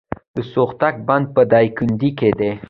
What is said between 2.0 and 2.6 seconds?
کې دی